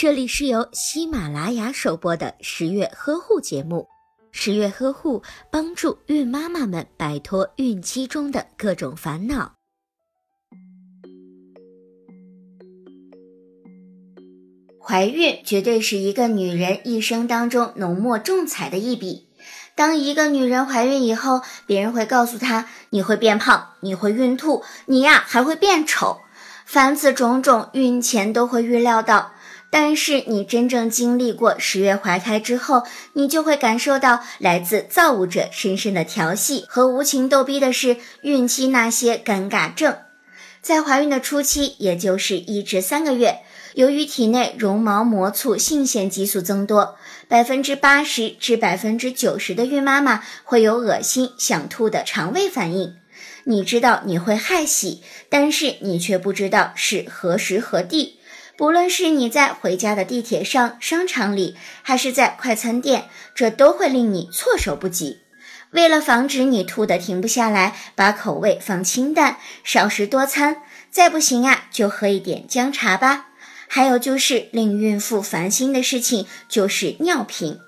[0.00, 3.88] 这里是由喜马拉雅首播的十月呵护节目。
[4.30, 9.54] 十月呵护帮助孕妈妈们摆脱孕期中的各种烦恼。
[14.80, 19.26] 怀孕绝对是一个女人一生当中浓墨重彩的一笔。
[19.74, 26.20] 当一个女人怀孕以后，别人会告诉她：“你会变胖，你会孕吐，你呀还会变丑。”
[26.64, 29.32] 凡此种种，孕前都会预料到。
[29.70, 39.96] 但是你真正经历过十月怀胎之后，你就会感受到来自造物者深深的调戏和无情逗逼的是孕期那些尴尬症。
[40.62, 43.40] 在怀孕的初期，也就是一至三个月，
[43.74, 46.96] 由于体内绒毛膜促性腺激素增多，
[47.28, 52.96] 百分之八十至百分之九十的孕妈妈会有恶心、想吐的肠胃反应。
[53.44, 58.17] 你知道你会害喜，但是你却不知道是何时何地。
[58.58, 65.20] 不论是你在回家的地铁上、商场里，还是在快餐店，这都会令你措手不及。
[65.70, 70.56] 为了防止你吐得停不下来，把口味放清淡，少食多餐。
[70.90, 73.28] 再不行啊，就喝一点姜茶吧。
[73.68, 77.60] 还有就是令孕妇烦心的事情，就是尿频。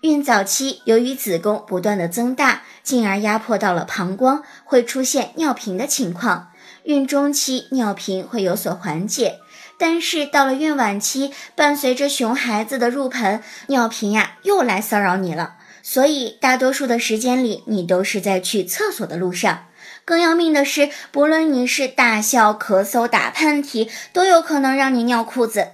[0.00, 6.48] 孕早期由于子宫不断的增大，进而压迫到了膀胱，会出现尿频的情况。
[6.84, 9.38] 孕中期尿频会有所缓解。
[9.78, 15.54] 但是到了孕晚期，伴随着熊孩子的入盆，尿频呀又来骚扰你了。
[15.82, 19.66] 所以大多数的时间里，你都是在去厕所的路上。
[20.04, 25.68] 更要命的是，不论你是大笑、咳嗽、打喷嚏，都有可能让你尿裤子。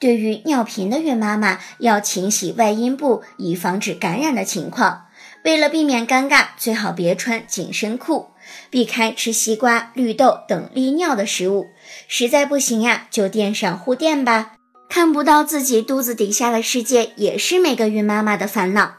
[0.00, 5.06] 对于尿频的孕妈妈，要勤洗外阴部，以防止感染的情况。
[5.44, 8.30] 为了避免尴尬，最好别穿紧身裤。
[8.70, 11.66] 避开吃西瓜、绿豆等利尿的食物，
[12.08, 14.52] 实在不行呀，就垫上护垫吧。
[14.88, 18.94] 看不到自己肚子底下的世界，也是每个孕妈妈的烦恼。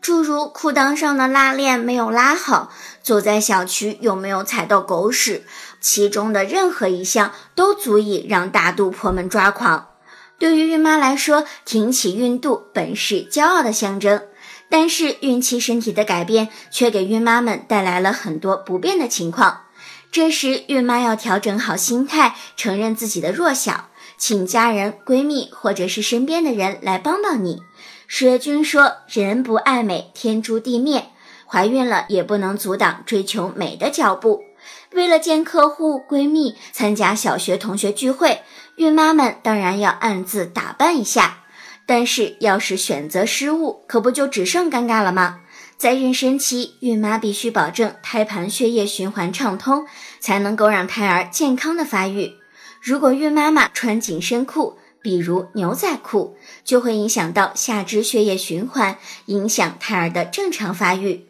[0.00, 5.44] 诸如裤裆上的拉链没有拉好，走在小区有没有踩到狗屎，
[5.80, 9.90] 其中的任何一项都足以让大肚婆们抓狂。
[10.38, 14.20] 对于孕妈来说，挺起孕肚本是骄傲的象征。
[14.68, 19.62] 但是孕期身体的改变却给孕妈们带来了很多不便的情况。
[20.10, 27.62] 这时，孕妈要调整好心态，承认自己的弱小，请家人、闺蜜或者是身边的人来帮帮你。
[28.06, 31.06] 十月君说：“人不爱美，天诛地灭。
[31.46, 34.44] 怀孕了也不能阻挡追求美的脚步。
[34.92, 38.42] 为了见客户、闺蜜，参加小学同学聚会，
[38.76, 41.40] 孕妈们当然要暗自打扮一下。”
[41.86, 45.40] 但是，要是选择失误，可不就只剩尴尬了吗？
[45.76, 49.86] 在妊娠期，孕妈必须保证胎盘血液循环畅通，
[50.20, 52.34] 才能够让胎儿健康的发育。
[52.80, 58.96] 如果孕妈妈穿紧身裤，比如牛仔裤，就会影响到下肢血液循环，
[59.26, 61.26] 影响胎儿的正常发育。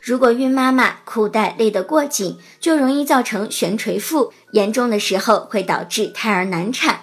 [0.00, 7.00] 如果孕妈妈裤带勒得过紧，就容易造成悬垂腹，严重的时候会导致胎儿难产。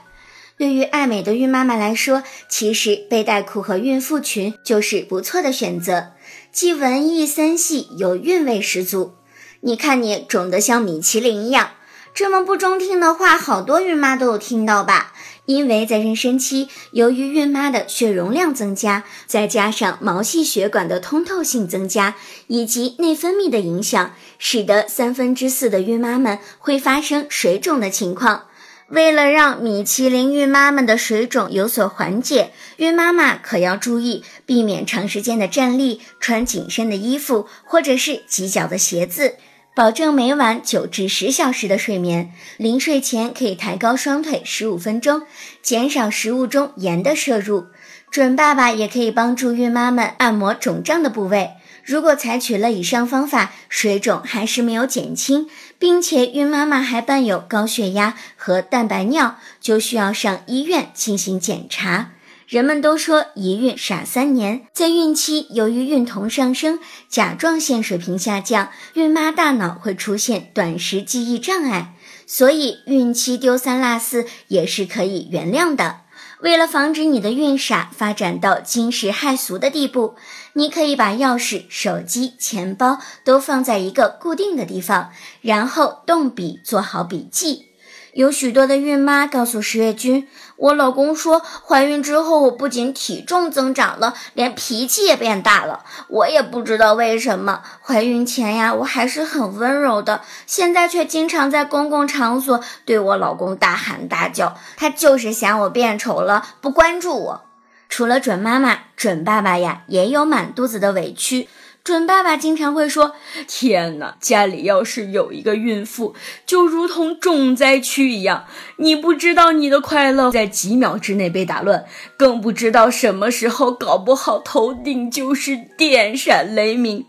[0.57, 6.13] 对于爱美的孕妈妈来说，其实背带裤和孕妇裙就是不错的选择，
[6.51, 9.15] 既文艺森系，又韵味十足。
[9.59, 11.71] 你看你肿得像米其林一样，
[12.13, 15.11] 这么不中听的话，好多孕妈都有听到吧？
[15.45, 22.15] 因为在妊娠期，由于孕妈的血容量增加，再加上毛细血管的通透性增加，
[22.47, 28.45] 以及内分泌的影响，使得三分之四的孕妈们会发生水肿的情况。
[28.89, 39.37] 为了让米其林孕妈们的水肿有所缓解，孕妈妈可要注意避免长时间的站立，穿紧身的衣服或者是挤脚的鞋子，
[39.75, 42.31] 保证每晚九至十小时的睡眠。
[42.57, 45.23] 临睡前可以抬高双腿十五分钟，
[45.63, 47.65] 减少食物中盐的摄入。
[48.11, 51.51] 准爸爸也可以帮助孕妈们按摩肿胀的部位。
[51.85, 55.47] 如果采取了以上方法，水肿还是没有减轻，
[55.77, 62.13] 并且孕妈妈还伴有高血压和蛋白尿，就需要上医院进行检查。
[62.47, 71.93] 人们都说一孕傻三年，在孕期由于孕酮上升，甲状腺水平下降，孕妈大脑会出现短时记忆障碍，
[72.25, 76.01] 所以孕期丢三落四也是可以原谅的。
[76.41, 80.15] 为了防止你的运傻发展到惊世骇俗的地步，
[80.53, 85.11] 你可以把钥匙、手机、钱包都放在一个固定的地方，
[85.41, 87.74] 然后动笔做好笔记。
[88.15, 90.25] 有许多的孕妈告诉十月君，
[90.55, 95.83] 我老公说，怀孕之后我不仅体重增长了，连脾气也变大了。
[96.07, 104.55] 我也不知道为什么，怀孕前呀，我还是很温柔的，现在却经常在公共场所对我老公大喊大叫。
[104.77, 107.41] 他就是嫌我变丑了，不关注我。
[107.89, 111.49] 除了准妈妈，准爸爸呀，也有满肚子的委屈。
[111.85, 113.13] 准爸爸经常会说
[113.47, 118.45] ：“天哪，家里要是有一个孕妇，就如同重灾区一样。
[118.77, 121.85] 你不知道你的快乐在几秒之内被打乱，
[122.17, 127.05] 更不知道什么时候搞不好头顶就是电闪雷鸣。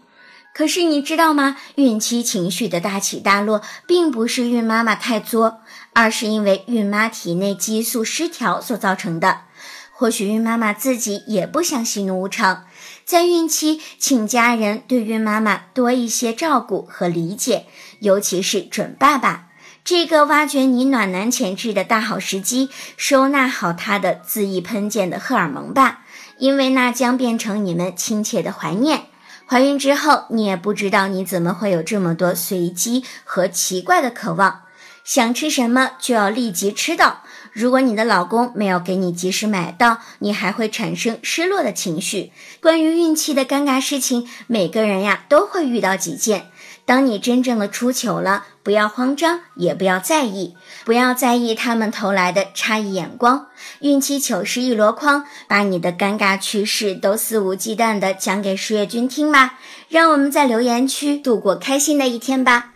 [0.53, 1.57] 可是你知道吗？
[1.77, 5.61] 孕期情绪的大起大落，并不是孕妈妈太作，
[5.95, 9.46] 而是因为孕妈体内激素失调所造成的。
[9.99, 12.65] 或许孕妈妈自己也不想喜怒无常。”
[13.07, 17.67] 在孕期，请家人对孕妈妈多一些照顾和理解，
[18.01, 19.47] 尤其是准爸爸，
[19.85, 26.01] 这个挖掘你暖男潜质的大好时机，收纳好他的恣意喷溅的荷尔蒙吧，
[26.39, 29.05] 因为那将变成你们亲切的怀念。
[29.47, 34.63] 怀孕之后，你也不知道你怎么会有这么多随机和奇怪的渴望，
[35.07, 37.23] 想吃什么就要立即吃到。
[37.53, 42.33] 如果你的老公没有给你及时买到，你还会产生失落的情绪。
[42.61, 46.51] 关于孕期的尴尬事情，每个人呀都会遇到几件。
[46.85, 50.55] 当你真正的出糗了，不要慌张，也不要在意，
[50.85, 53.47] 不要在意他们投来的诧异眼光。
[53.81, 59.59] 孕期糗事一箩筐，把你的尴尬趣事都肆无忌惮地讲给十月君听吧。
[59.89, 62.73] 让我们在留言区度过开心的一天吧。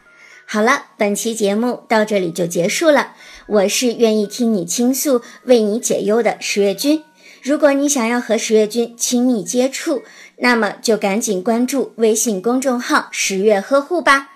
[0.53, 3.13] 好了，本期节目到这里就结束了。
[3.47, 7.05] 我是愿意听你倾诉、为你解忧的十月君。
[7.41, 10.03] 如果你想要和十月君亲密接触，
[10.39, 14.31] 那么就赶紧关注微信公众号“十月呵护”吧，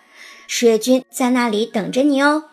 [0.46, 2.44] 十月君在那里等着你哦。